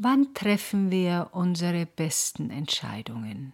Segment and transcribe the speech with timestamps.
[0.00, 3.52] Wann treffen wir unsere besten Entscheidungen?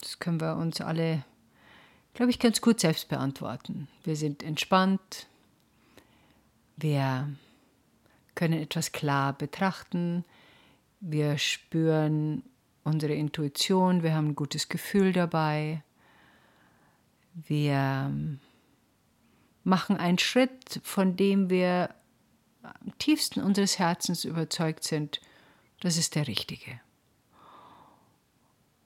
[0.00, 1.22] Das können wir uns alle,
[2.14, 3.88] glaube ich, ganz gut selbst beantworten.
[4.04, 5.26] Wir sind entspannt,
[6.78, 7.28] wir
[8.34, 10.24] können etwas klar betrachten,
[11.00, 12.42] wir spüren
[12.84, 15.82] unsere Intuition, wir haben ein gutes Gefühl dabei,
[17.34, 18.10] wir
[19.62, 21.94] machen einen Schritt, von dem wir
[22.62, 25.20] am tiefsten unseres Herzens überzeugt sind,
[25.80, 26.80] das ist der richtige.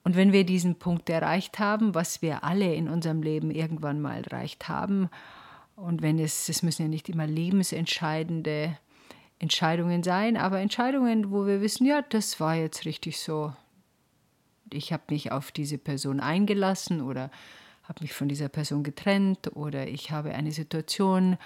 [0.05, 4.23] Und wenn wir diesen Punkt erreicht haben, was wir alle in unserem Leben irgendwann mal
[4.23, 5.09] erreicht haben,
[5.77, 8.79] und wenn es, es müssen ja nicht immer lebensentscheidende
[9.38, 13.52] Entscheidungen sein, aber Entscheidungen, wo wir wissen, ja, das war jetzt richtig so.
[14.70, 17.30] Ich habe mich auf diese Person eingelassen oder
[17.82, 21.37] habe mich von dieser Person getrennt oder ich habe eine Situation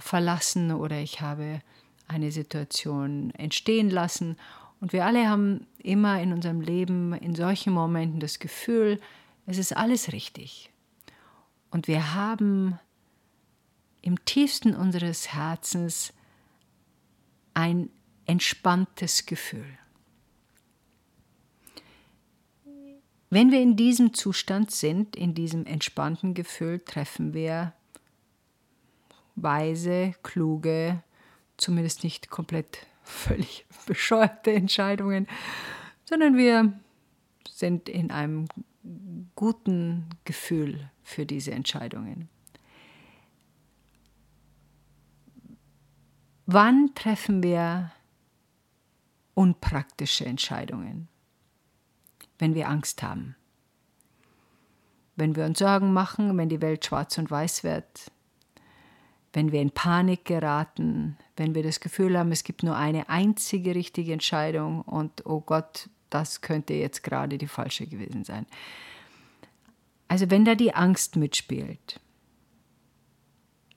[0.00, 1.60] verlassen oder ich habe
[2.08, 4.36] eine Situation entstehen lassen.
[4.80, 9.00] Und wir alle haben immer in unserem Leben in solchen Momenten das Gefühl,
[9.46, 10.70] es ist alles richtig.
[11.70, 12.78] Und wir haben
[14.02, 16.12] im tiefsten unseres Herzens
[17.54, 17.90] ein
[18.26, 19.66] entspanntes Gefühl.
[23.28, 27.72] Wenn wir in diesem Zustand sind, in diesem entspannten Gefühl, treffen wir
[29.42, 31.02] weise, kluge,
[31.56, 35.26] zumindest nicht komplett völlig bescheuerte Entscheidungen,
[36.04, 36.72] sondern wir
[37.48, 38.46] sind in einem
[39.34, 42.28] guten Gefühl für diese Entscheidungen.
[46.46, 47.92] Wann treffen wir
[49.34, 51.08] unpraktische Entscheidungen?
[52.38, 53.36] Wenn wir Angst haben.
[55.14, 58.10] Wenn wir uns Sorgen machen, wenn die Welt schwarz und weiß wird,
[59.32, 63.74] wenn wir in Panik geraten, wenn wir das Gefühl haben, es gibt nur eine einzige
[63.74, 68.46] richtige Entscheidung und oh Gott, das könnte jetzt gerade die falsche gewesen sein.
[70.08, 72.00] Also wenn da die Angst mitspielt,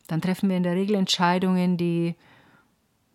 [0.07, 2.15] dann treffen wir in der Regel Entscheidungen, die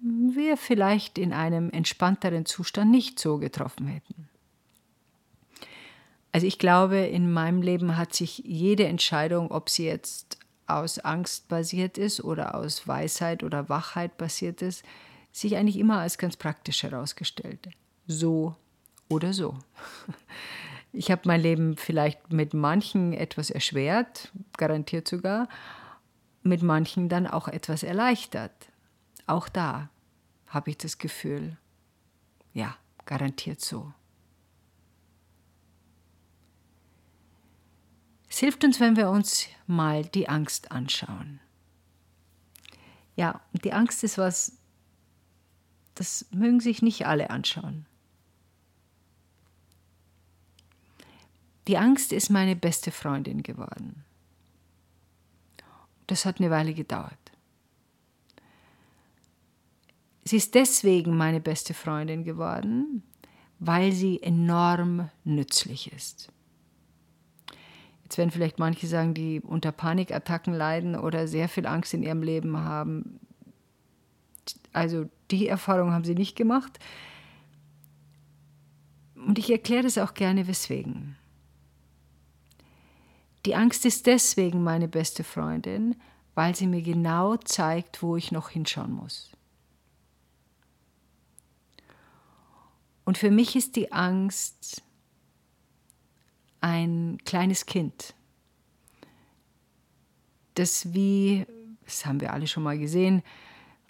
[0.01, 4.29] wir vielleicht in einem entspannteren Zustand nicht so getroffen hätten.
[6.31, 11.49] Also ich glaube, in meinem Leben hat sich jede Entscheidung, ob sie jetzt aus Angst
[11.49, 14.85] basiert ist oder aus Weisheit oder Wachheit basiert ist,
[15.33, 17.69] sich eigentlich immer als ganz praktisch herausgestellt.
[18.07, 18.55] So
[19.09, 19.59] oder so.
[20.91, 25.47] Ich habe mein Leben vielleicht mit manchen etwas erschwert, garantiert sogar,
[26.43, 28.71] mit manchen dann auch etwas erleichtert.
[29.27, 29.91] Auch da
[30.47, 31.59] habe ich das Gefühl,
[32.55, 32.75] ja,
[33.05, 33.93] garantiert so.
[38.39, 41.41] Es hilft uns, wenn wir uns mal die Angst anschauen.
[43.17, 44.53] Ja, die Angst ist was,
[45.97, 47.85] das mögen sich nicht alle anschauen.
[51.67, 54.05] Die Angst ist meine beste Freundin geworden.
[56.07, 57.33] Das hat eine Weile gedauert.
[60.23, 63.03] Sie ist deswegen meine beste Freundin geworden,
[63.59, 66.31] weil sie enorm nützlich ist.
[68.09, 72.23] Jetzt werden vielleicht manche sagen, die unter Panikattacken leiden oder sehr viel Angst in ihrem
[72.23, 73.21] Leben haben.
[74.73, 76.79] Also die Erfahrung haben sie nicht gemacht.
[79.15, 81.17] Und ich erkläre das auch gerne, weswegen.
[83.45, 85.95] Die Angst ist deswegen meine beste Freundin,
[86.35, 89.31] weil sie mir genau zeigt, wo ich noch hinschauen muss.
[93.05, 94.83] Und für mich ist die Angst
[96.61, 98.15] ein kleines Kind,
[100.55, 101.47] das wie,
[101.85, 103.23] das haben wir alle schon mal gesehen,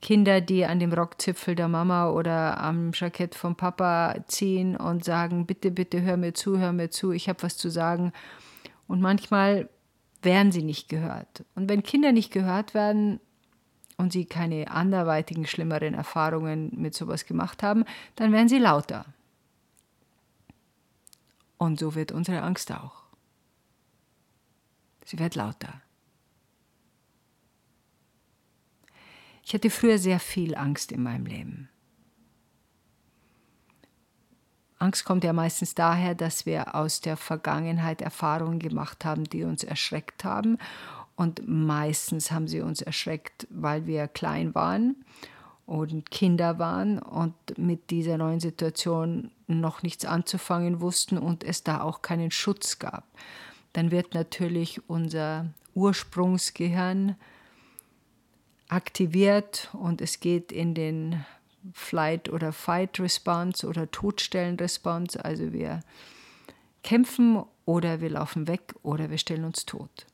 [0.00, 5.44] Kinder, die an dem Rockzipfel der Mama oder am Jackett vom Papa ziehen und sagen,
[5.44, 8.12] bitte, bitte, hör mir zu, hör mir zu, ich habe was zu sagen.
[8.86, 9.68] Und manchmal
[10.22, 11.44] werden sie nicht gehört.
[11.56, 13.20] Und wenn Kinder nicht gehört werden
[13.96, 17.84] und sie keine anderweitigen, schlimmeren Erfahrungen mit sowas gemacht haben,
[18.14, 19.04] dann werden sie lauter.
[21.58, 23.02] Und so wird unsere Angst auch.
[25.04, 25.82] Sie wird lauter.
[29.44, 31.68] Ich hatte früher sehr viel Angst in meinem Leben.
[34.78, 39.64] Angst kommt ja meistens daher, dass wir aus der Vergangenheit Erfahrungen gemacht haben, die uns
[39.64, 40.58] erschreckt haben.
[41.16, 44.94] Und meistens haben sie uns erschreckt, weil wir klein waren
[45.66, 51.80] und Kinder waren und mit dieser neuen Situation noch nichts anzufangen wussten und es da
[51.80, 53.04] auch keinen Schutz gab.
[53.72, 57.16] Dann wird natürlich unser Ursprungsgehirn
[58.68, 61.24] aktiviert und es geht in den
[61.72, 65.24] Flight- oder Fight-Response oder Todstellen-Response.
[65.24, 65.80] Also wir
[66.82, 70.06] kämpfen oder wir laufen weg oder wir stellen uns tot.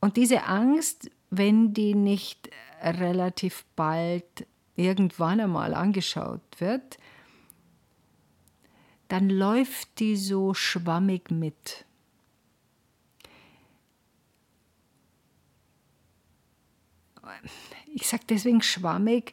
[0.00, 2.50] Und diese Angst, wenn die nicht
[2.82, 4.46] relativ bald
[4.80, 6.98] irgendwann einmal angeschaut wird,
[9.08, 11.84] dann läuft die so schwammig mit.
[17.92, 19.32] Ich sage deswegen schwammig,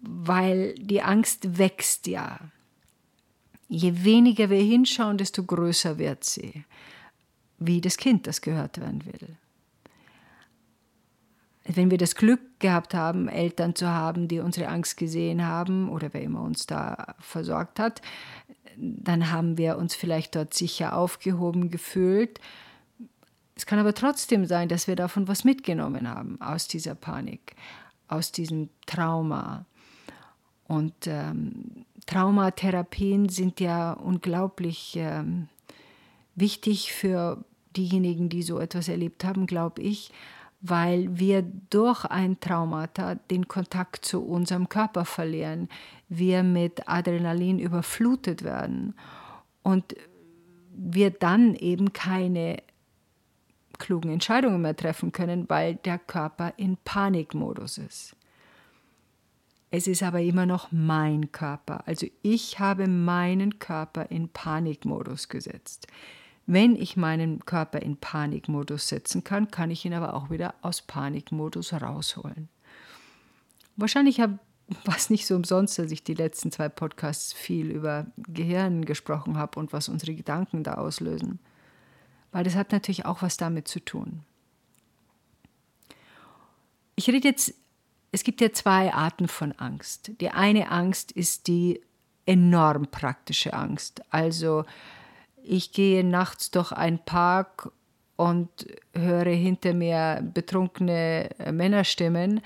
[0.00, 2.38] weil die Angst wächst ja.
[3.68, 6.64] Je weniger wir hinschauen, desto größer wird sie,
[7.58, 9.36] wie das Kind, das gehört werden will.
[11.68, 16.12] Wenn wir das Glück gehabt haben, Eltern zu haben, die unsere Angst gesehen haben oder
[16.12, 18.02] wer immer uns da versorgt hat,
[18.76, 22.40] dann haben wir uns vielleicht dort sicher aufgehoben gefühlt.
[23.56, 27.56] Es kann aber trotzdem sein, dass wir davon was mitgenommen haben, aus dieser Panik,
[28.06, 29.64] aus diesem Trauma.
[30.68, 35.48] Und ähm, Traumatherapien sind ja unglaublich ähm,
[36.34, 37.44] wichtig für
[37.76, 40.10] diejenigen, die so etwas erlebt haben, glaube ich,
[40.60, 45.68] weil wir durch ein Traumata den Kontakt zu unserem Körper verlieren,
[46.08, 48.94] wir mit Adrenalin überflutet werden
[49.62, 49.94] und
[50.72, 52.62] wir dann eben keine
[53.78, 58.16] klugen Entscheidungen mehr treffen können, weil der Körper in Panikmodus ist.
[59.70, 61.86] Es ist aber immer noch mein Körper.
[61.86, 65.86] Also ich habe meinen Körper in Panikmodus gesetzt.
[66.46, 70.82] Wenn ich meinen Körper in Panikmodus setzen kann, kann ich ihn aber auch wieder aus
[70.82, 72.48] Panikmodus rausholen.
[73.76, 78.84] Wahrscheinlich war es nicht so umsonst, dass ich die letzten zwei Podcasts viel über Gehirn
[78.84, 81.40] gesprochen habe und was unsere Gedanken da auslösen.
[82.32, 84.22] Weil das hat natürlich auch was damit zu tun.
[86.94, 87.54] Ich rede jetzt
[88.16, 90.12] es gibt ja zwei Arten von Angst.
[90.22, 91.82] Die eine Angst ist die
[92.24, 94.00] enorm praktische Angst.
[94.10, 94.64] Also
[95.46, 97.70] ich gehe nachts durch einen Park
[98.16, 98.48] und
[98.94, 102.40] höre hinter mir betrunkene Männerstimmen,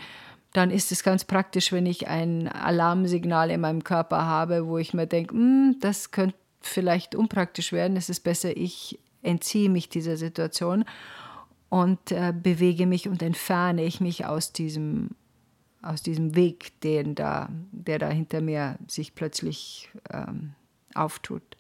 [0.52, 4.94] dann ist es ganz praktisch, wenn ich ein Alarmsignal in meinem Körper habe, wo ich
[4.94, 10.17] mir denke, hm, das könnte vielleicht unpraktisch werden, es ist besser, ich entziehe mich dieser
[10.17, 10.85] Situation
[11.69, 15.11] und äh, bewege mich und entferne ich mich aus diesem
[15.82, 20.52] aus diesem Weg, den da, der da hinter mir sich plötzlich ähm,
[20.94, 21.56] auftut.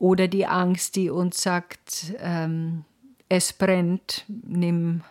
[0.00, 2.86] Oder die Angst, die uns sagt, ähm,
[3.28, 5.02] es brennt, nimm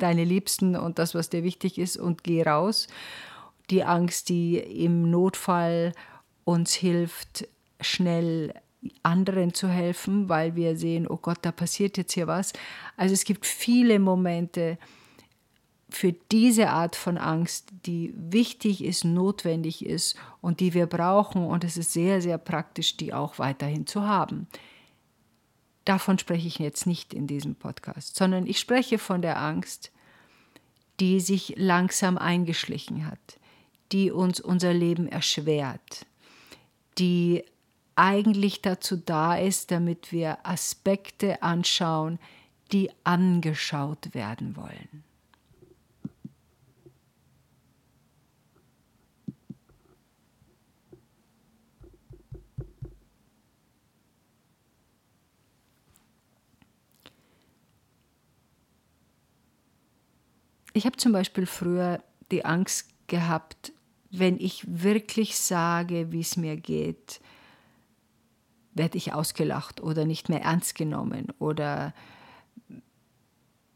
[0.00, 2.88] deine Liebsten und das, was dir wichtig ist, und geh raus.
[3.70, 5.92] Die Angst, die im Notfall
[6.44, 7.48] uns hilft,
[7.80, 8.52] schnell
[9.04, 12.52] anderen zu helfen, weil wir sehen, oh Gott, da passiert jetzt hier was.
[12.96, 14.76] Also es gibt viele Momente,
[15.92, 21.44] für diese Art von Angst, die wichtig ist, notwendig ist und die wir brauchen.
[21.44, 24.46] Und es ist sehr, sehr praktisch, die auch weiterhin zu haben.
[25.84, 29.90] Davon spreche ich jetzt nicht in diesem Podcast, sondern ich spreche von der Angst,
[31.00, 33.40] die sich langsam eingeschlichen hat,
[33.90, 36.06] die uns unser Leben erschwert,
[36.98, 37.44] die
[37.96, 42.18] eigentlich dazu da ist, damit wir Aspekte anschauen,
[42.72, 45.04] die angeschaut werden wollen.
[60.72, 63.72] Ich habe zum Beispiel früher die Angst gehabt,
[64.10, 67.20] wenn ich wirklich sage, wie es mir geht,
[68.74, 71.94] werde ich ausgelacht oder nicht mehr ernst genommen oder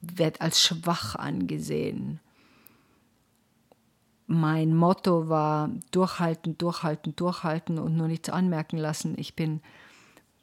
[0.01, 2.21] werde als schwach angesehen.
[4.27, 9.15] Mein Motto war durchhalten, durchhalten, durchhalten und nur nichts anmerken lassen.
[9.19, 9.61] Ich bin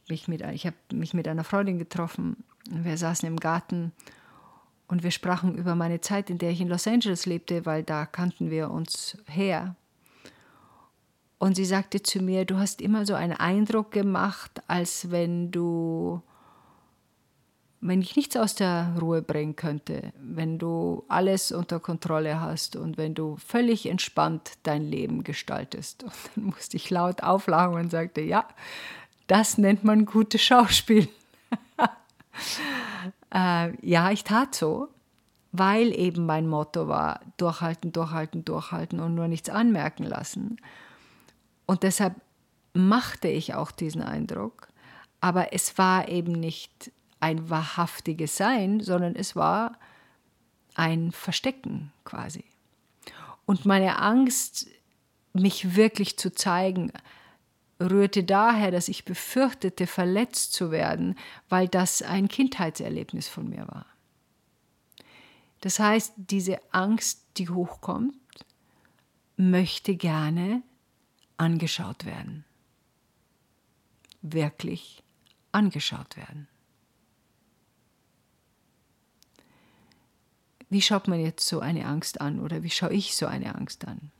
[0.07, 2.43] mich mit, ich habe mich mit einer Freundin getroffen.
[2.69, 3.91] Wir saßen im Garten
[4.87, 8.05] und wir sprachen über meine Zeit, in der ich in Los Angeles lebte, weil da
[8.05, 9.75] kannten wir uns her.
[11.43, 16.21] Und sie sagte zu mir, du hast immer so einen Eindruck gemacht, als wenn du,
[17.81, 22.97] wenn ich nichts aus der Ruhe bringen könnte, wenn du alles unter Kontrolle hast und
[22.97, 26.03] wenn du völlig entspannt dein Leben gestaltest.
[26.03, 28.47] Und dann musste ich laut auflachen und sagte, ja,
[29.27, 31.09] das nennt man gutes Schauspiel.
[33.33, 34.89] Äh, ja, ich tat so,
[35.51, 40.57] weil eben mein Motto war, durchhalten, durchhalten, durchhalten und nur nichts anmerken lassen.
[41.65, 42.15] Und deshalb
[42.73, 44.67] machte ich auch diesen Eindruck,
[45.21, 49.77] aber es war eben nicht ein wahrhaftiges Sein, sondern es war
[50.75, 52.43] ein Verstecken quasi.
[53.45, 54.67] Und meine Angst,
[55.33, 56.91] mich wirklich zu zeigen,
[57.83, 61.15] rührte daher, dass ich befürchtete, verletzt zu werden,
[61.49, 63.85] weil das ein Kindheitserlebnis von mir war.
[65.61, 68.15] Das heißt, diese Angst, die hochkommt,
[69.37, 70.61] möchte gerne
[71.37, 72.45] angeschaut werden.
[74.21, 75.03] Wirklich
[75.51, 76.47] angeschaut werden.
[80.69, 83.87] Wie schaut man jetzt so eine Angst an oder wie schaue ich so eine Angst
[83.87, 84.11] an?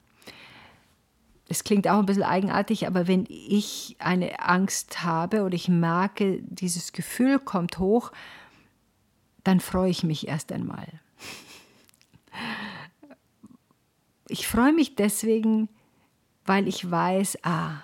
[1.49, 6.41] Es klingt auch ein bisschen eigenartig, aber wenn ich eine Angst habe oder ich merke,
[6.43, 8.11] dieses Gefühl kommt hoch,
[9.43, 10.87] dann freue ich mich erst einmal.
[14.29, 15.69] Ich freue mich deswegen,
[16.45, 17.81] weil ich weiß, ah,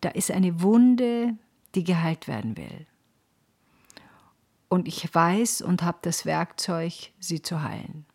[0.00, 1.36] da ist eine Wunde,
[1.74, 2.86] die geheilt werden will.
[4.68, 8.07] Und ich weiß und habe das Werkzeug, sie zu heilen.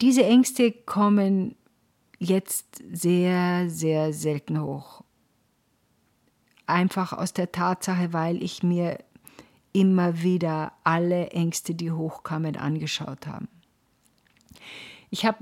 [0.00, 1.56] Diese Ängste kommen
[2.18, 5.02] jetzt sehr, sehr selten hoch.
[6.66, 8.98] Einfach aus der Tatsache, weil ich mir
[9.72, 13.46] immer wieder alle Ängste, die hochkamen, angeschaut habe.
[15.10, 15.38] Ich habe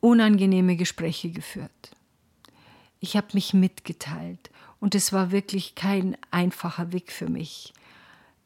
[0.00, 1.96] unangenehme Gespräche geführt.
[3.00, 4.50] Ich habe mich mitgeteilt
[4.80, 7.72] und es war wirklich kein einfacher Weg für mich,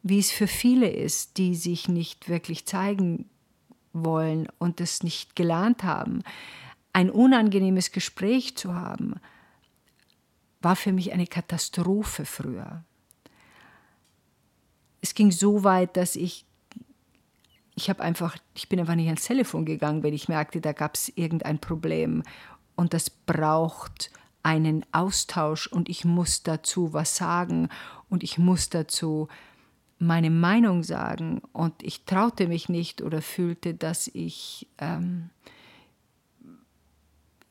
[0.03, 3.29] wie es für viele ist, die sich nicht wirklich zeigen
[4.05, 6.23] wollen und es nicht gelernt haben.
[6.93, 9.15] Ein unangenehmes Gespräch zu haben,
[10.61, 12.83] war für mich eine Katastrophe früher.
[15.01, 16.45] Es ging so weit, dass ich
[17.77, 20.95] ich habe einfach, ich bin einfach nicht ans Telefon gegangen, wenn ich merkte, da gab
[20.95, 22.23] es irgendein Problem
[22.75, 24.09] und das braucht
[24.41, 27.69] einen Austausch und ich muss dazu was sagen
[28.09, 29.27] und ich muss dazu
[29.99, 35.29] meine Meinung sagen und ich traute mich nicht oder fühlte, dass ich ähm,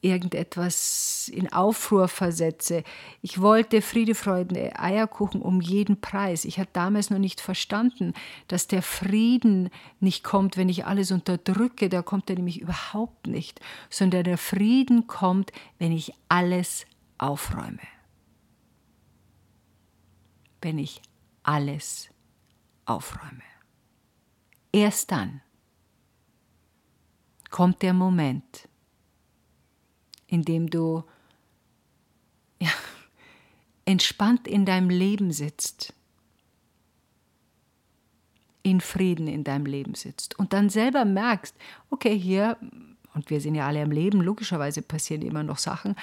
[0.01, 2.85] irgendetwas in Aufruhr versetze.
[3.23, 6.45] Ich wollte Friede, Freude, Eierkuchen um jeden Preis.
[6.45, 8.15] Ich hatte damals noch nicht verstanden,
[8.47, 11.89] dass der Frieden nicht kommt, wenn ich alles unterdrücke.
[11.89, 13.61] Da kommt er nämlich überhaupt nicht,
[13.91, 16.87] sondern der Frieden kommt, wenn ich alles
[17.19, 17.81] aufräume.
[20.61, 21.03] Wenn ich
[21.43, 22.16] alles aufräume.
[24.73, 25.43] Erst dann
[27.51, 28.69] kommt der Moment,
[30.27, 31.05] in dem du
[32.61, 32.71] ja,
[33.85, 35.95] entspannt in deinem Leben sitzt,
[38.63, 41.55] in Frieden in deinem Leben sitzt und dann selber merkst,
[41.89, 42.57] okay, hier,
[43.15, 45.95] und wir sind ja alle im Leben, logischerweise passieren immer noch Sachen,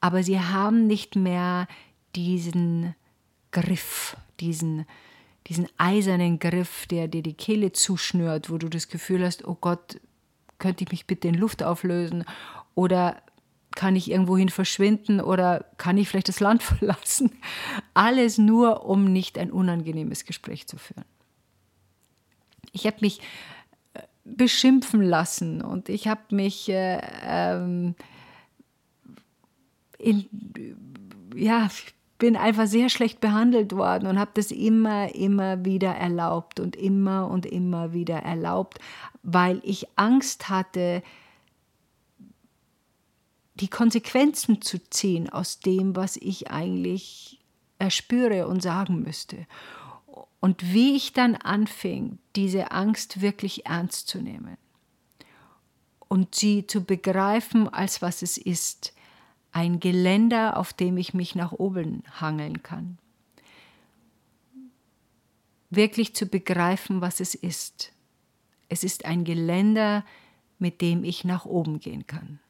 [0.00, 1.66] aber sie haben nicht mehr
[2.14, 2.94] diesen
[3.50, 4.84] Griff, diesen,
[5.48, 10.00] diesen eisernen Griff, der dir die Kehle zuschnürt, wo du das Gefühl hast, oh Gott,
[10.58, 12.24] könnte ich mich bitte in Luft auflösen
[12.74, 13.20] oder
[13.74, 17.32] kann ich irgendwohin verschwinden oder kann ich vielleicht das Land verlassen?
[17.94, 21.04] Alles nur, um nicht ein unangenehmes Gespräch zu führen.
[22.72, 23.20] Ich habe mich
[23.94, 27.94] äh, beschimpfen lassen und ich habe mich äh, ähm,
[29.98, 30.28] in,
[31.34, 31.68] ja,
[32.22, 37.26] bin einfach sehr schlecht behandelt worden und habe das immer, immer wieder erlaubt und immer
[37.26, 38.78] und immer wieder erlaubt,
[39.24, 41.02] weil ich Angst hatte,
[43.56, 47.40] die Konsequenzen zu ziehen aus dem, was ich eigentlich
[47.80, 49.48] erspüre und sagen müsste.
[50.38, 54.58] Und wie ich dann anfing, diese Angst wirklich ernst zu nehmen
[56.06, 58.94] und sie zu begreifen, als was es ist,
[59.52, 62.98] ein Geländer, auf dem ich mich nach oben hangeln kann.
[65.70, 67.92] Wirklich zu begreifen, was es ist.
[68.68, 70.04] Es ist ein Geländer,
[70.58, 72.40] mit dem ich nach oben gehen kann.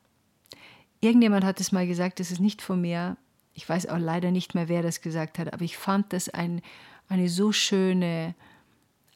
[1.01, 3.17] Irgendjemand hat es mal gesagt, das ist nicht von mir.
[3.55, 6.63] Ich weiß auch leider nicht mehr, wer das gesagt hat, aber ich fand das ein,
[7.09, 8.35] eine so schöne,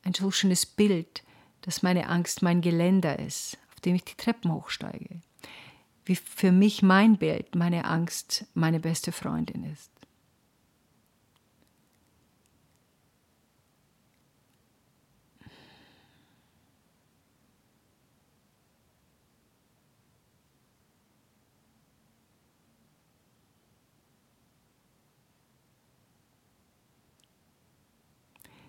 [0.02, 1.22] ein so schönes Bild,
[1.62, 5.20] dass meine Angst mein Geländer ist, auf dem ich die Treppen hochsteige
[6.06, 9.90] wie für mich mein Bild, meine Angst, meine beste Freundin ist.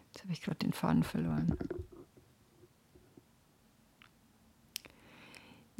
[0.08, 1.56] Jetzt habe ich gerade den Faden verloren.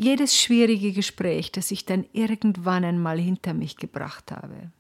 [0.08, 4.72] Jedes schwierige Gespräch, das ich dann irgendwann einmal hinter mich gebracht habe,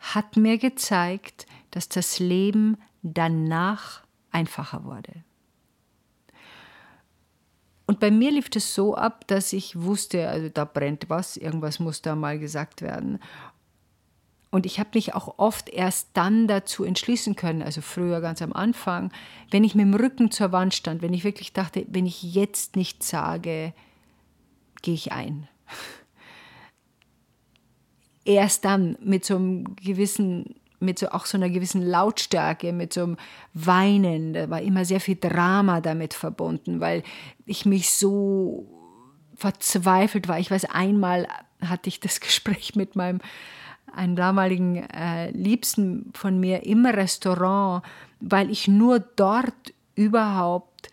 [0.00, 5.12] hat mir gezeigt, dass das Leben danach einfacher wurde.
[7.86, 11.78] Und bei mir lief es so ab, dass ich wusste, also da brennt was, irgendwas
[11.78, 13.20] muss da mal gesagt werden.
[14.50, 18.52] Und ich habe mich auch oft erst dann dazu entschließen können, also früher ganz am
[18.52, 19.12] Anfang,
[19.52, 22.74] wenn ich mit dem Rücken zur Wand stand, wenn ich wirklich dachte, wenn ich jetzt
[22.74, 23.72] nicht sage,
[24.86, 25.48] gehe ich ein.
[28.24, 33.02] Erst dann mit so einem gewissen mit so auch so einer gewissen Lautstärke, mit so
[33.02, 33.16] einem
[33.54, 34.34] Weinen.
[34.34, 37.02] Da war immer sehr viel Drama damit verbunden, weil
[37.46, 38.66] ich mich so
[39.34, 40.38] verzweifelt war.
[40.38, 41.26] Ich weiß, einmal
[41.62, 43.20] hatte ich das Gespräch mit meinem
[43.92, 47.82] einem damaligen äh, Liebsten von mir im Restaurant,
[48.20, 50.90] weil ich nur dort überhaupt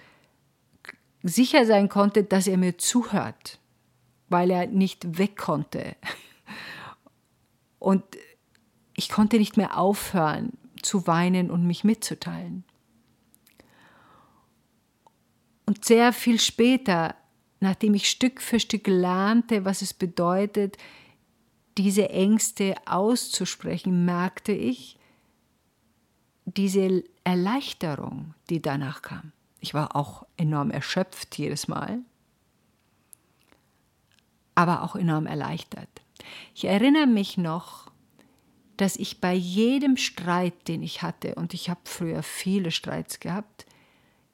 [1.21, 3.59] sicher sein konnte, dass er mir zuhört,
[4.33, 5.95] weil er nicht weg konnte.
[7.77, 8.03] Und
[8.95, 12.63] ich konnte nicht mehr aufhören zu weinen und mich mitzuteilen.
[15.67, 17.15] Und sehr viel später,
[17.59, 20.77] nachdem ich Stück für Stück lernte, was es bedeutet,
[21.77, 24.97] diese Ängste auszusprechen, merkte ich
[26.45, 29.31] diese Erleichterung, die danach kam.
[29.59, 31.99] Ich war auch enorm erschöpft jedes Mal,
[34.55, 35.89] aber auch enorm erleichtert.
[36.53, 37.91] Ich erinnere mich noch,
[38.77, 43.65] dass ich bei jedem Streit, den ich hatte, und ich habe früher viele Streits gehabt,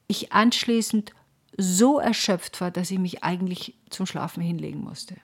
[0.08, 1.14] ich anschließend
[1.58, 5.18] so erschöpft war, dass ich mich eigentlich zum Schlafen hinlegen musste.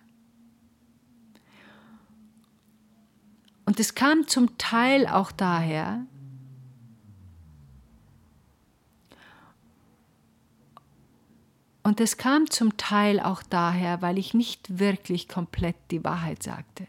[3.66, 6.06] Und es kam zum Teil auch daher,
[11.86, 16.88] und es kam zum Teil auch daher, weil ich nicht wirklich komplett die Wahrheit sagte.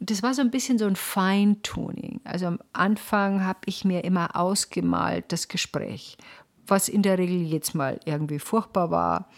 [0.00, 2.20] das war so ein bisschen so ein Feintuning.
[2.24, 6.16] Also am Anfang habe ich mir immer ausgemalt das Gespräch,
[6.66, 9.28] was in der Regel jetzt mal irgendwie furchtbar war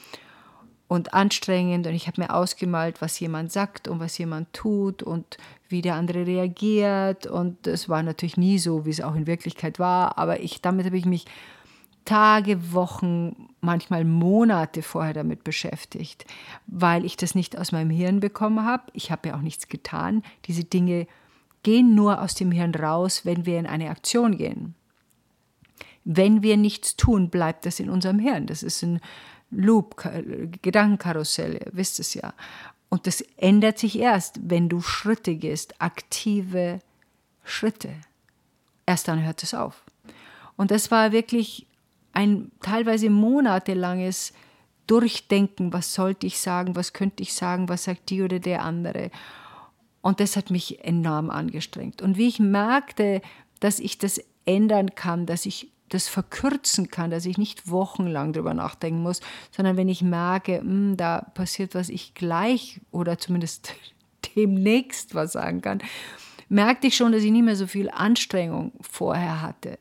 [0.89, 1.87] und anstrengend.
[1.87, 5.37] Und ich habe mir ausgemalt, was jemand sagt und was jemand tut und
[5.69, 7.27] wie der andere reagiert.
[7.27, 10.19] Und es war natürlich nie so, wie es auch in Wirklichkeit war.
[10.19, 11.27] Aber ich, damit habe ich mich
[12.09, 16.25] Tage, Wochen, manchmal Monate vorher damit beschäftigt,
[16.67, 18.85] weil ich das nicht aus meinem Hirn bekommen habe.
[18.95, 20.23] Ich habe ja auch nichts getan.
[20.47, 21.07] Diese Dinge
[21.65, 24.75] gehen nur aus dem Hirn raus, wenn wir in eine Aktion gehen.
[26.07, 28.47] Wenn wir nichts tun, bleibt das in unserem Hirn.
[28.47, 29.01] Das ist ein
[29.51, 29.97] Loop,
[30.63, 32.33] Gedankenkarussell, ihr wisst es ja.
[32.89, 36.79] Und das ändert sich erst, wenn du Schritte gehst, aktive
[37.45, 37.91] Schritte.
[38.87, 39.85] Erst dann hört es auf.
[40.57, 41.68] Und das war wirklich
[42.19, 44.33] ein teilweise monatelanges
[44.89, 49.13] Durchdenken, was sollte ich sagen, was könnte ich sagen, was sagt die oder der andere.
[50.01, 52.03] Und das hat mich enorm angestrengt.
[52.03, 53.23] Und wie ich merkte,
[53.61, 58.53] dass ich das ändern kann, dass ich das verkürzen kann, dass ich nicht wochenlang darüber
[58.53, 59.21] nachdenken muss,
[59.53, 63.75] sondern wenn ich merke, mh, hm, da passiert was, ich gleich oder zumindest
[64.35, 65.83] demnächst was sagen kann,
[66.49, 69.79] merkte ich schon, dass ich nicht mehr so viel Anstrengung vorher hatte.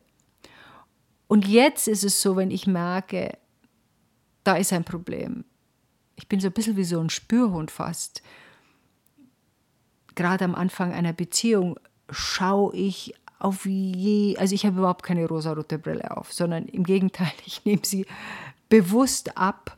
[1.28, 3.38] Und jetzt ist es so, wenn ich merke,
[4.44, 5.44] da ist ein Problem.
[6.16, 8.22] Ich bin so ein bisschen wie so ein Spürhund fast.
[10.16, 11.78] Gerade am Anfang einer Beziehung
[12.10, 17.32] schaue ich auf je, also ich habe überhaupt keine rosarote Brille auf, sondern im Gegenteil,
[17.46, 18.06] ich nehme sie
[18.70, 19.78] bewusst ab,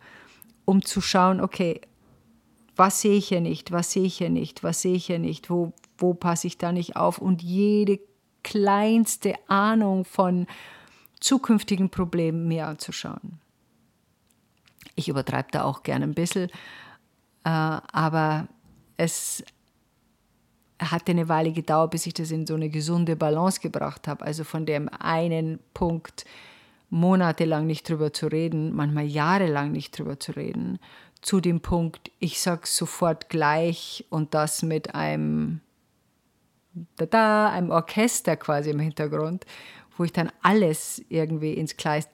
[0.65, 1.81] um zu schauen, okay,
[2.75, 5.49] was sehe ich hier nicht, was sehe ich hier nicht, was sehe ich hier nicht,
[5.49, 7.99] wo, wo passe ich da nicht auf und jede
[8.43, 10.47] kleinste Ahnung von
[11.19, 13.39] zukünftigen Problemen mir anzuschauen.
[14.95, 16.49] Ich übertreibe da auch gerne ein bisschen,
[17.43, 18.47] äh, aber
[18.97, 19.43] es
[20.81, 24.23] hatte eine Weile gedauert, bis ich das in so eine gesunde Balance gebracht habe.
[24.25, 26.25] Also von dem einen Punkt
[26.89, 30.79] monatelang nicht drüber zu reden, manchmal jahrelang nicht drüber zu reden,
[31.21, 35.59] zu dem Punkt, ich sage sofort gleich und das mit einem,
[36.95, 39.45] da, einem Orchester quasi im Hintergrund
[39.99, 42.07] wo ich dann alles irgendwie ins Gleis,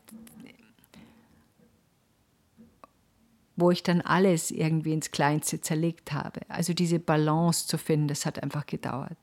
[3.56, 6.42] wo ich dann alles irgendwie ins Kleinste zerlegt habe.
[6.50, 9.20] Also diese Balance zu finden, das hat einfach gedauert.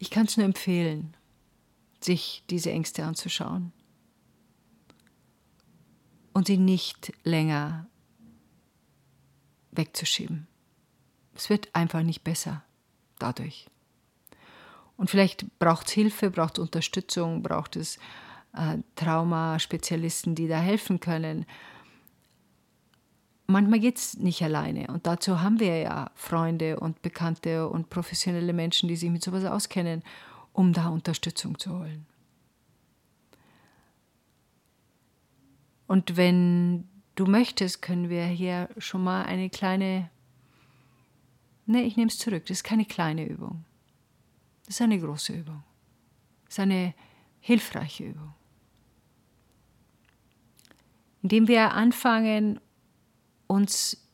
[0.00, 1.16] Ich kann es nur empfehlen,
[2.00, 3.70] sich diese Ängste anzuschauen
[6.32, 7.86] und sie nicht länger
[9.70, 10.48] wegzuschieben.
[11.36, 12.64] Es wird einfach nicht besser
[13.18, 13.66] dadurch.
[14.96, 17.98] Und vielleicht braucht es Hilfe, braucht es Unterstützung, braucht es
[18.54, 21.46] äh, Traumaspezialisten, die da helfen können.
[23.46, 24.88] manchmal geht es nicht alleine.
[24.88, 29.44] Und dazu haben wir ja Freunde und Bekannte und professionelle Menschen, die sich mit sowas
[29.44, 30.02] auskennen,
[30.52, 32.06] um da Unterstützung zu holen.
[35.86, 40.10] Und wenn du möchtest, können wir hier schon mal eine kleine,
[41.68, 43.64] ne, ich nehme es zurück, das ist keine kleine Übung.
[44.66, 45.62] Das ist eine große Übung.
[46.44, 46.94] Das ist eine
[47.40, 48.34] hilfreiche Übung.
[51.22, 52.60] Indem wir anfangen,
[53.46, 54.08] uns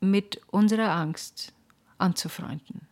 [0.00, 1.52] mit unserer Angst
[1.98, 2.86] anzufreunden.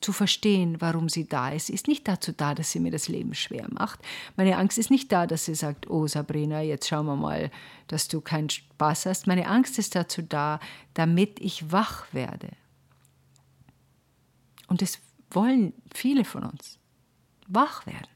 [0.00, 1.68] Zu verstehen, warum sie da ist.
[1.68, 4.00] Ist nicht dazu da, dass sie mir das Leben schwer macht.
[4.36, 7.50] Meine Angst ist nicht da, dass sie sagt, oh Sabrina, jetzt schauen wir mal,
[7.86, 9.26] dass du keinen Spaß hast.
[9.26, 10.60] Meine Angst ist dazu da,
[10.94, 12.48] damit ich wach werde.
[14.68, 14.98] Und das
[15.30, 16.78] wollen viele von uns.
[17.46, 18.08] Wach werden.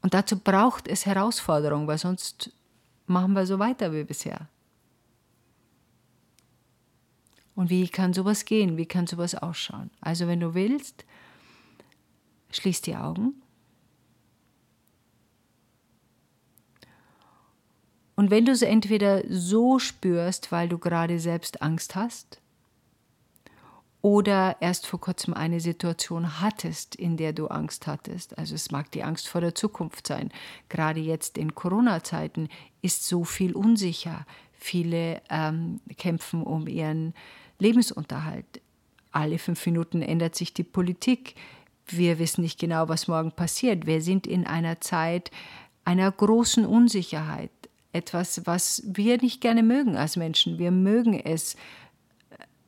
[0.00, 2.52] Und dazu braucht es Herausforderung, weil sonst
[3.06, 4.48] machen wir so weiter wie bisher.
[7.58, 8.76] Und wie kann sowas gehen?
[8.76, 9.90] Wie kann sowas ausschauen?
[10.00, 11.04] Also wenn du willst,
[12.52, 13.34] schließ die Augen.
[18.14, 22.40] Und wenn du es entweder so spürst, weil du gerade selbst Angst hast,
[24.02, 28.38] oder erst vor kurzem eine Situation hattest, in der du Angst hattest.
[28.38, 30.30] Also es mag die Angst vor der Zukunft sein.
[30.68, 32.50] Gerade jetzt in Corona-Zeiten
[32.82, 34.26] ist so viel unsicher.
[34.52, 37.14] Viele ähm, kämpfen um ihren
[37.58, 38.60] Lebensunterhalt.
[39.10, 41.34] Alle fünf Minuten ändert sich die Politik.
[41.86, 43.86] Wir wissen nicht genau, was morgen passiert.
[43.86, 45.30] Wir sind in einer Zeit
[45.84, 47.50] einer großen Unsicherheit.
[47.92, 50.58] Etwas, was wir nicht gerne mögen als Menschen.
[50.58, 51.56] Wir mögen es,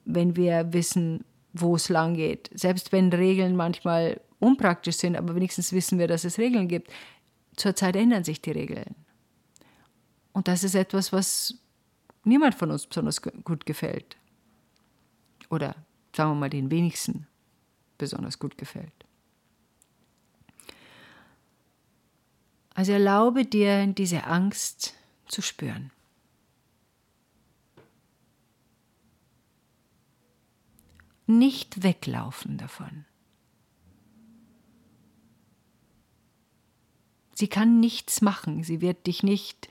[0.07, 2.50] wenn wir wissen, wo es lang geht.
[2.55, 6.90] Selbst wenn Regeln manchmal unpraktisch sind, aber wenigstens wissen wir, dass es Regeln gibt.
[7.57, 8.94] Zurzeit ändern sich die Regeln.
[10.33, 11.59] Und das ist etwas, was
[12.24, 14.16] niemand von uns besonders gut gefällt.
[15.50, 15.76] Oder
[16.16, 17.26] sagen wir mal den wenigsten
[17.98, 18.92] besonders gut gefällt.
[22.74, 24.94] Also erlaube dir diese Angst
[25.26, 25.92] zu spüren.
[31.38, 33.04] nicht weglaufen davon.
[37.34, 39.68] Sie kann nichts machen, sie wird dich nicht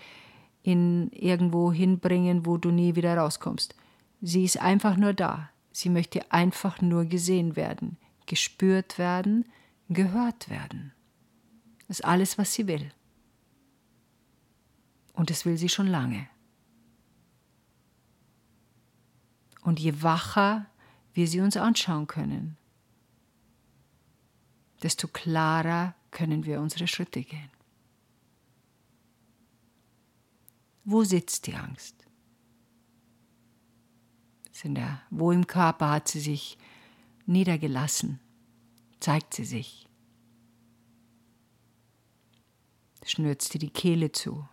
[0.64, 3.76] in irgendwo hinbringen, wo du nie wieder rauskommst.
[4.22, 5.50] Sie ist einfach nur da.
[5.80, 9.46] Sie möchte einfach nur gesehen werden, gespürt werden,
[9.88, 10.92] gehört werden.
[11.88, 12.92] Das ist alles, was sie will.
[15.14, 16.28] Und das will sie schon lange.
[19.62, 20.66] Und je wacher
[21.14, 22.58] wir sie uns anschauen können,
[24.84, 27.52] desto klarer können wir unsere Schritte gehen.
[30.84, 31.99] Wo sitzt die Angst?
[34.64, 36.58] Der, wo im Körper hat sie sich
[37.26, 38.20] niedergelassen?
[39.00, 39.88] Zeigt sie sich?
[43.06, 44.48] Schnürzt dir die Kehle zu?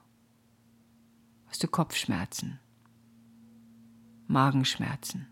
[1.47, 2.61] Hast du Kopfschmerzen?
[4.29, 5.27] Magenschmerzen?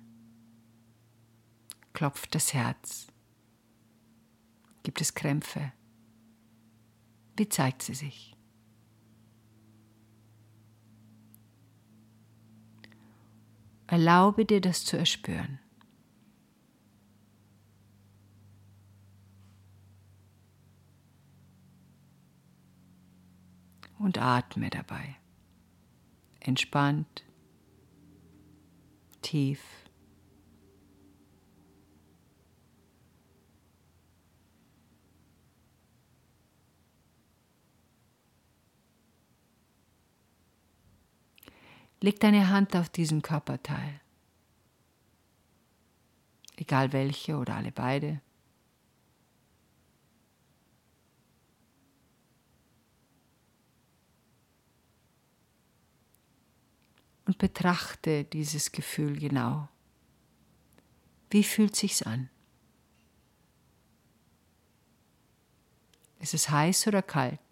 [1.93, 3.07] Klopft das Herz?
[4.83, 5.73] Gibt es Krämpfe?
[7.37, 8.34] Wie zeigt sie sich?
[13.87, 15.61] Erlaube dir das zu erspüren.
[23.99, 25.17] Und atme dabei.
[26.41, 27.25] Entspannt,
[29.23, 29.84] tief.
[42.05, 43.99] Leg deine Hand auf diesen Körperteil,
[46.57, 48.21] egal welche oder alle beide.
[57.25, 59.71] Und betrachte dieses Gefühl genau.
[61.31, 62.29] Wie fühlt sich's an?
[66.19, 67.44] Ist es heiß oder kalt?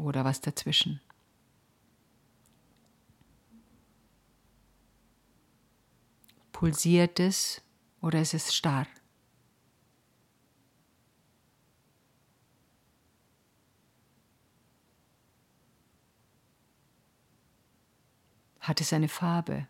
[0.00, 1.00] Oder was dazwischen.
[6.52, 7.62] Pulsiert es
[8.00, 8.86] oder ist es starr?
[18.60, 19.66] Hat es eine Farbe?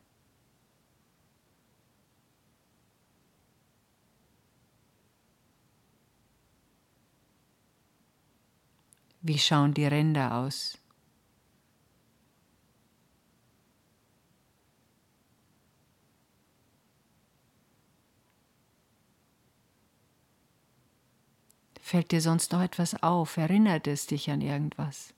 [9.31, 10.77] Wie schauen die Ränder aus?
[21.81, 23.37] Fällt dir sonst noch etwas auf?
[23.37, 25.15] Erinnert es dich an irgendwas?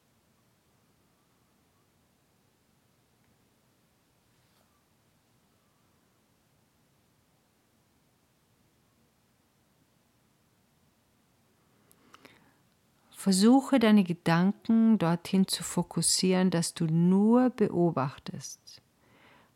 [13.22, 18.82] Versuche deine Gedanken dorthin zu fokussieren, dass du nur beobachtest,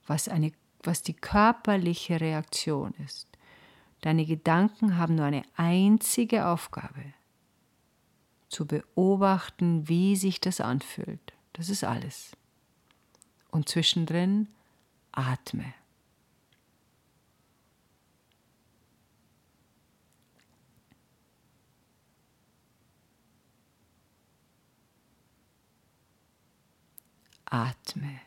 [0.06, 0.52] was, eine,
[0.84, 3.26] was die körperliche Reaktion ist.
[4.02, 7.12] Deine Gedanken haben nur eine einzige Aufgabe,
[8.50, 11.32] zu beobachten, wie sich das anfühlt.
[11.52, 12.36] Das ist alles.
[13.50, 14.46] Und zwischendrin
[15.10, 15.74] atme.
[27.56, 28.20] Atme.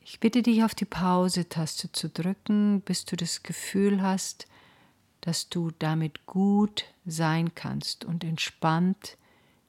[0.00, 4.46] Ich bitte dich auf die Pause-Taste zu drücken, bis du das Gefühl hast,
[5.20, 9.16] dass du damit gut sein kannst und entspannt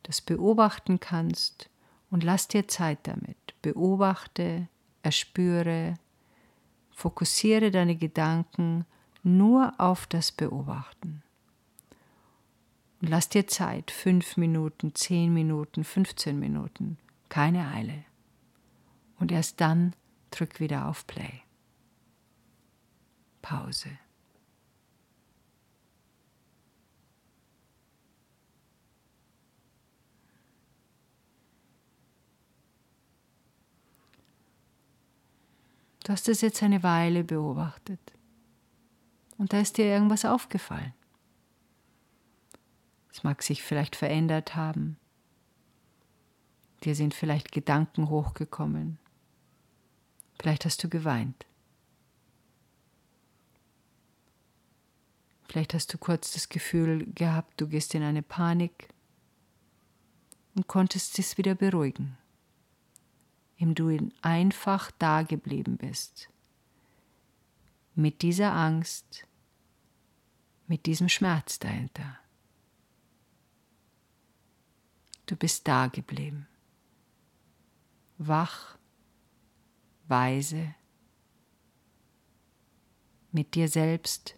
[0.03, 1.69] das beobachten kannst
[2.09, 3.37] und lass dir Zeit damit.
[3.61, 4.67] Beobachte,
[5.03, 5.95] erspüre,
[6.91, 8.85] fokussiere deine Gedanken
[9.25, 11.23] nur auf das Beobachten.
[13.01, 16.97] Und lass dir Zeit, fünf Minuten, zehn Minuten, 15 Minuten,
[17.29, 18.05] keine Eile.
[19.19, 19.93] Und erst dann
[20.31, 21.41] drück wieder auf Play.
[23.41, 23.89] Pause.
[36.03, 38.14] Du hast es jetzt eine Weile beobachtet.
[39.37, 40.93] Und da ist dir irgendwas aufgefallen.
[43.11, 44.97] Es mag sich vielleicht verändert haben.
[46.83, 48.99] Dir sind vielleicht Gedanken hochgekommen.
[50.39, 51.45] Vielleicht hast du geweint.
[55.47, 58.89] Vielleicht hast du kurz das Gefühl gehabt, du gehst in eine Panik
[60.53, 62.17] und konntest es wieder beruhigen,
[63.55, 66.29] indem du einfach da geblieben bist
[67.95, 69.25] mit dieser Angst,
[70.67, 72.19] mit diesem Schmerz dahinter.
[75.25, 76.47] Du bist da geblieben,
[78.17, 78.77] wach,
[80.07, 80.75] weise,
[83.31, 84.37] mit dir selbst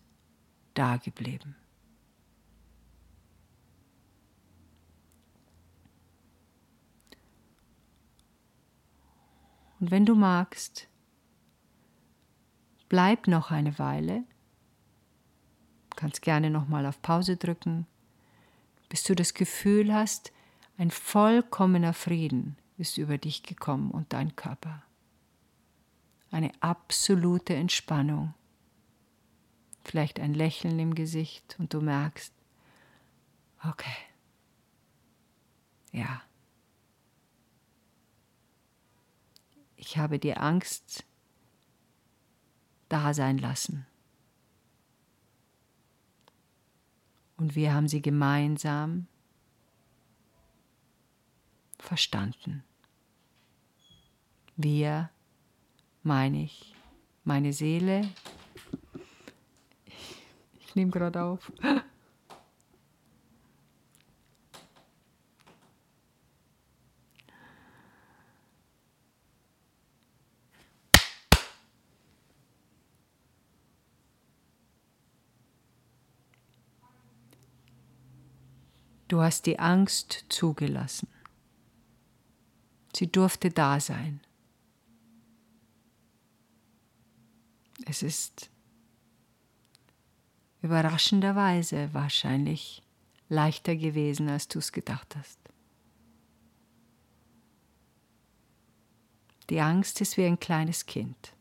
[0.74, 1.56] da geblieben.
[9.80, 10.88] Und wenn du magst,
[12.90, 14.24] Bleib noch eine Weile.
[15.96, 17.86] Kannst gerne nochmal auf Pause drücken,
[18.88, 20.32] bis du das Gefühl hast,
[20.78, 24.84] ein vollkommener Frieden ist über dich gekommen und dein Körper.
[26.30, 28.34] Eine absolute Entspannung.
[29.84, 32.34] Vielleicht ein Lächeln im Gesicht und du merkst,
[33.68, 33.96] okay,
[35.92, 36.22] ja,
[39.78, 41.06] ich habe die Angst
[42.90, 43.86] da sein lassen.
[47.38, 49.08] Und wir haben sie gemeinsam
[51.78, 52.64] verstanden.
[54.56, 55.10] Wir,
[56.02, 56.76] meine ich,
[57.24, 58.10] meine Seele.
[59.86, 60.24] Ich,
[60.60, 61.52] ich nehme gerade auf.
[79.18, 81.08] Du hast die Angst zugelassen.
[82.96, 84.22] Sie durfte da sein.
[87.88, 88.52] Es ist
[90.62, 92.84] überraschenderweise wahrscheinlich
[93.28, 95.40] leichter gewesen, als du es gedacht hast.
[99.50, 101.34] Die Angst ist wie ein kleines Kind,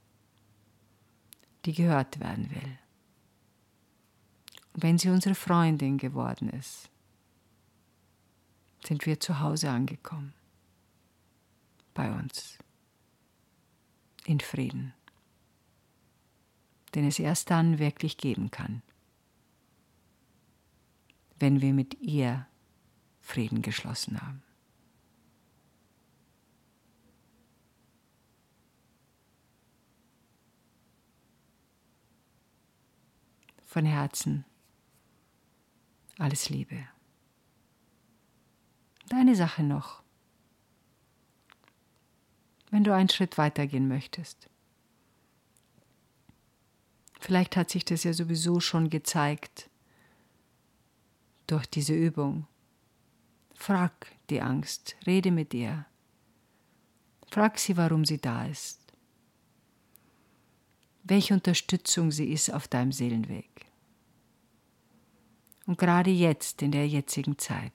[1.67, 2.79] die gehört werden will.
[4.73, 6.89] Und wenn sie unsere Freundin geworden ist,
[8.87, 10.33] sind wir zu Hause angekommen.
[11.95, 12.59] Bei uns.
[14.25, 14.95] In Frieden.
[16.95, 18.83] Den es erst dann wirklich geben kann,
[21.39, 22.47] wenn wir mit ihr
[23.21, 24.43] Frieden geschlossen haben.
[33.77, 34.47] von Herzen
[36.17, 36.89] alles Liebe.
[39.09, 40.03] Deine Sache noch,
[42.71, 44.51] wenn du einen Schritt weitergehen möchtest.
[47.21, 49.71] Vielleicht hat sich das ja sowieso schon gezeigt
[51.47, 52.47] durch diese Übung.
[53.55, 55.87] Frag die Angst, rede mit ihr.
[57.31, 58.81] Frag sie, warum sie da ist.
[61.05, 63.67] Welche Unterstützung sie ist auf deinem Seelenweg.
[65.67, 67.73] Und gerade jetzt, in der jetzigen Zeit.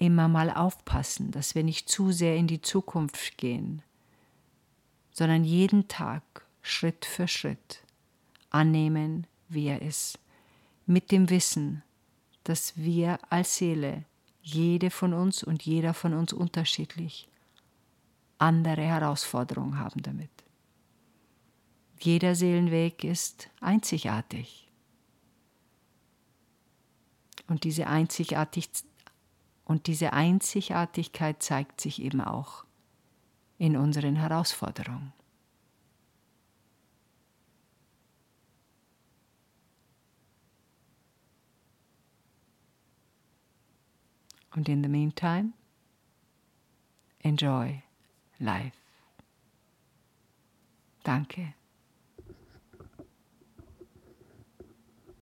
[0.00, 3.82] Immer mal aufpassen, dass wir nicht zu sehr in die Zukunft gehen,
[5.12, 6.22] sondern jeden Tag
[6.62, 7.82] Schritt für Schritt
[8.48, 10.18] annehmen, wie er ist,
[10.86, 11.82] mit dem Wissen,
[12.44, 14.06] dass wir als Seele,
[14.40, 17.28] jede von uns und jeder von uns unterschiedlich,
[18.38, 20.30] andere Herausforderungen haben damit.
[22.00, 24.66] Jeder Seelenweg ist einzigartig.
[27.48, 28.70] Und diese, Einzigartig
[29.70, 32.64] und diese Einzigartigkeit zeigt sich eben auch
[33.56, 35.12] in unseren Herausforderungen.
[44.56, 45.52] Und in the meantime,
[47.20, 47.80] enjoy
[48.40, 48.76] life.
[51.04, 51.54] Danke.